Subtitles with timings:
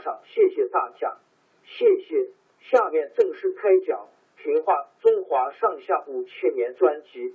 [0.00, 1.18] 赏，谢谢大家，
[1.64, 2.30] 谢谢。
[2.60, 4.08] 下面正式开讲
[4.42, 7.34] 《评话中华上下五千年》专辑。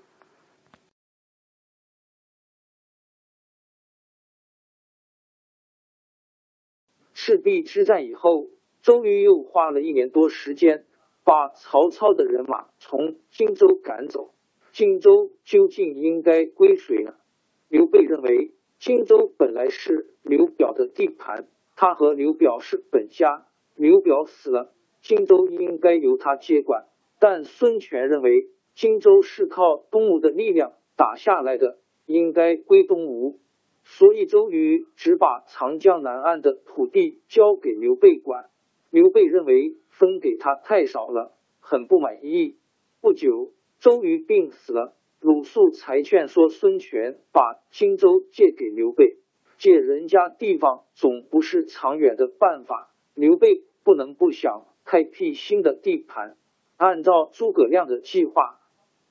[7.13, 8.47] 赤壁之战以后，
[8.81, 10.85] 周瑜又花了一年多时间，
[11.23, 14.33] 把曹操的人马从荆州赶走。
[14.71, 17.15] 荆州究竟应该归谁呢？
[17.67, 21.47] 刘备认为，荆州本来是刘表的地盘。
[21.81, 23.45] 他和刘表是本家，
[23.77, 26.87] 刘表死了，荆州应该由他接管。
[27.21, 33.39] 但孙权认为荆州是靠东吴的力量打下来的，应该归东吴。
[33.85, 38.49] 所以周瑜只把长江南岸的土地交给刘备管。
[38.89, 42.57] 刘备认为分给他太少了，很不满意。
[42.99, 49.18] 不久，周瑜病死了，鲁肃才劝说孙权把荆州借给刘备。
[49.59, 52.91] 借人家地方总不是长远的办法。
[53.13, 56.37] 刘备不能不想开辟新的地盘。
[56.77, 58.59] 按照诸葛亮的计划，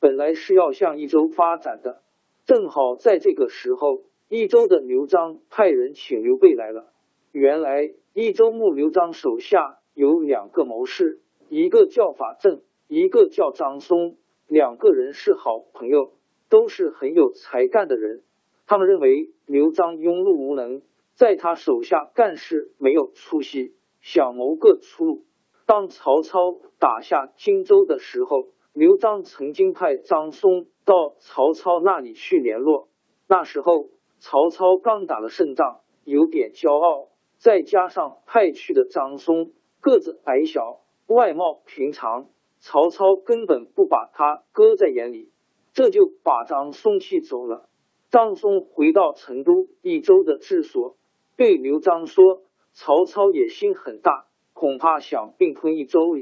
[0.01, 2.03] 本来是要向益州发展的。
[2.47, 6.93] 正好在这个时候，益州的刘璋派人请刘备来了。
[7.31, 11.21] 原来益州牧刘璋手下有两个谋士，
[11.51, 14.17] 一个叫法正，一个叫张松。
[14.47, 16.15] 两个人是好朋友，
[16.49, 18.23] 都是很有才干的人。
[18.69, 20.83] 他们认为刘璋庸碌无能，
[21.15, 25.25] 在他手下干事没有出息，想谋个出路。
[25.65, 32.91] 当曹操打下荆州的时候，刘璋曾经派张松到曹操那里去联络。
[33.27, 37.09] 那时候曹操刚打了胜仗，有点骄傲，
[37.39, 45.33] 再加上派去的张松个子矮小，外貌平常，曹操根本不把他搁在眼里，
[45.73, 47.67] 这就把张松气走了。
[48.11, 50.97] 张松回到成都益州的治所，
[51.37, 52.43] 对刘璋说
[52.73, 56.17] ：“曹操野心很大，恐怕想并吞益州。”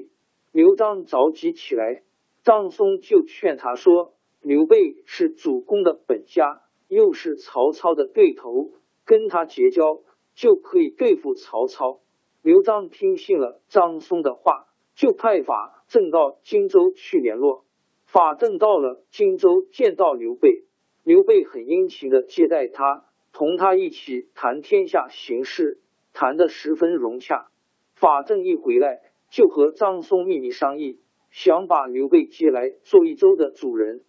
[0.50, 2.02] 刘璋着急起来，
[2.42, 8.72] 张松就劝他说：“刘备是主公的本家，又是曹操的对头，
[9.04, 10.00] 跟他结交
[10.34, 12.00] 就可以对付曹操。”
[12.42, 17.64] 刘璋听信了张松的话，就派法正到荆州去联络。
[18.04, 20.64] 法正到了荆州，见到刘备。
[21.06, 25.78] 刘备很殷勤的接待他，同他一起谈天下形势，
[26.12, 27.46] 谈得十分融洽。
[27.94, 30.98] 法正一回来，就和张松秘密商议，
[31.30, 34.02] 想把刘备接来做益州的主人。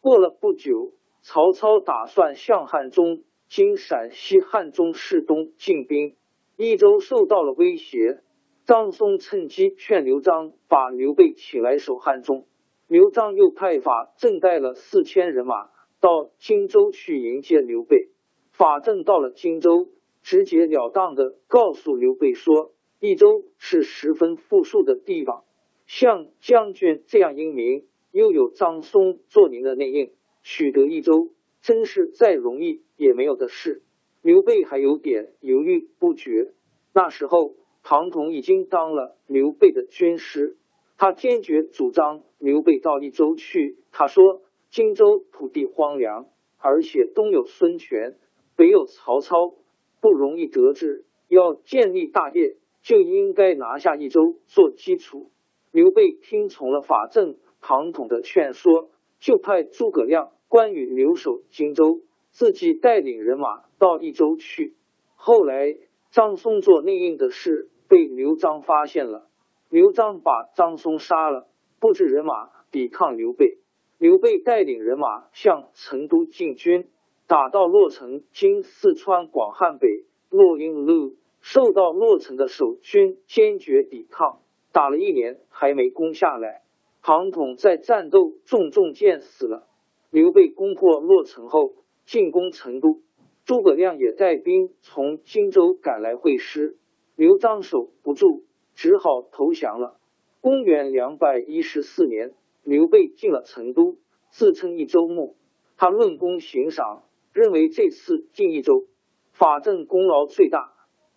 [0.00, 6.14] 过了不久，曹操打算向汉中（今陕西汉中市东）进兵，
[6.56, 8.20] 益州受到了威胁。
[8.64, 12.46] 张松趁机劝刘璋把刘备请来守汉中。
[12.86, 15.73] 刘璋又派法正带了四千人马。
[16.04, 18.10] 到荆州去迎接刘备，
[18.50, 19.88] 法正到了荆州，
[20.22, 25.44] 直截了当的告诉刘备说：“益州是十分富庶的地方，
[25.86, 30.10] 像将军这样英明，又有张松做您的内应，
[30.42, 31.30] 取得益州
[31.62, 33.80] 真是再容易也没有的事。”
[34.20, 36.52] 刘备还有点犹豫不决。
[36.92, 40.58] 那时候，庞统已经当了刘备的军师，
[40.98, 43.78] 他坚决主张刘备到益州去。
[43.90, 44.42] 他说。
[44.74, 46.26] 荆州土地荒凉，
[46.58, 48.16] 而且东有孙权，
[48.56, 49.54] 北有曹操，
[50.00, 51.04] 不容易得志。
[51.28, 55.30] 要建立大业，就应该拿下益州做基础。
[55.70, 58.90] 刘备听从了法正、庞统的劝说，
[59.20, 62.00] 就派诸葛亮、关羽留守荆州，
[62.32, 64.74] 自己带领人马到益州去。
[65.14, 65.76] 后来
[66.10, 69.28] 张松做内应的事被刘璋发现了，
[69.70, 71.46] 刘璋把张松杀了，
[71.78, 73.58] 布置人马抵抗刘备。
[73.98, 76.88] 刘备带领人马向成都进军，
[77.26, 84.40] 打到洛城（今四川广汉北洛阴路），受到洛城的守军坚决抵抗。
[84.72, 86.62] 打了一年还没攻下来，
[87.02, 89.68] 庞统在战斗中中箭死了。
[90.10, 91.74] 刘备攻破洛城后
[92.04, 93.00] 进攻成都，
[93.44, 96.76] 诸葛亮也带兵从荆州赶来会师，
[97.14, 98.42] 刘璋守不住，
[98.74, 99.98] 只好投降了。
[100.40, 102.32] 公元两百一十四年，
[102.64, 103.98] 刘备进了成都，
[104.30, 105.36] 自称益州牧。
[105.76, 108.86] 他论功行赏，认为这次进益州，
[109.32, 110.72] 法正功劳最大，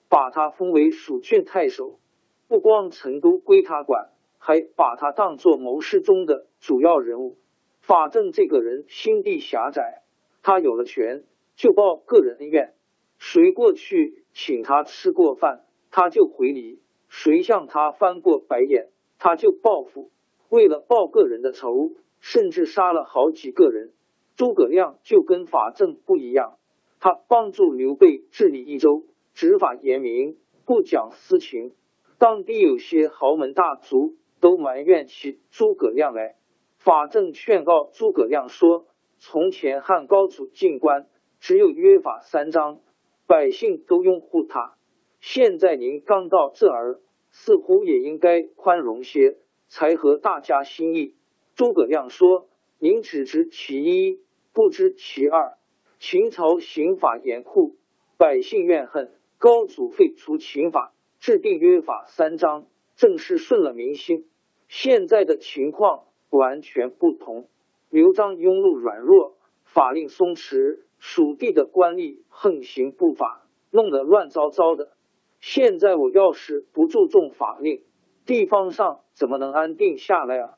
[0.10, 2.00] 把他封为蜀郡太守。
[2.48, 7.38] 不光成都归他管，还把他当作谋士中的主要人物。
[7.82, 10.04] 法正这个人心地狭窄，
[10.44, 11.24] 他有了权
[11.56, 12.74] 就报个人恩怨，
[13.18, 18.90] 谁过去请他吃过饭，他就回礼；谁向他翻过白眼，
[19.20, 20.12] 他就报复。
[20.50, 23.94] 为了报个人的仇，甚至杀了好几个人。
[24.36, 26.58] 诸葛亮就跟法正不一样，
[27.00, 29.04] 他帮助刘备治理益州，
[29.34, 31.74] 执法严明，不讲私情。
[32.20, 36.36] 当地有些豪门大族都埋怨起诸葛亮来。
[36.78, 38.86] 法正劝告诸葛亮说
[39.18, 41.08] ：“从前汉高祖进关
[41.40, 42.80] 只有约法三章，
[43.26, 44.76] 百姓都拥护他。
[45.20, 47.00] 现在您刚到这儿，
[47.32, 51.16] 似乎也应该宽容些，才合大家心意。”
[51.56, 52.50] 诸葛亮说
[52.80, 54.22] ：“您只知其一，
[54.54, 55.58] 不知其二。
[56.00, 57.76] 秦朝刑法严酷，
[58.18, 64.30] 百姓怨恨，高祖废除秦法。”制定约法三章，正是顺了民心。
[64.68, 67.50] 现在的情况完全不同。
[67.90, 74.92] 刘璋庸碌软弱，法令松弛，蜀地的官吏横行不法，弄得乱糟糟的。
[75.40, 77.84] 现在我要是不注重法令，
[78.28, 80.50] 地方上怎么能安定下来啊？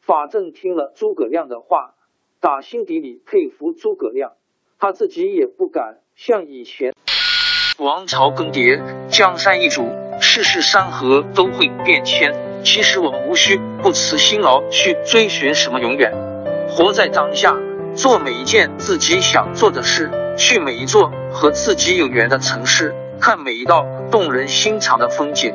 [0.00, 1.94] 法正听了诸葛亮的话，
[2.38, 4.34] 打心底里佩服诸葛亮，
[4.78, 6.94] 他自己也不敢像以前。
[7.80, 9.88] 王朝更迭，江山易主。
[10.20, 12.32] 世事山河都会变迁，
[12.64, 16.12] 其实我们无需不辞辛劳去追寻什么永远，
[16.68, 17.56] 活在当下，
[17.96, 20.08] 做每一件自己想做的事，
[20.38, 25.54] 去每一座和自己有缘的城市，看每一道动人心肠的风景，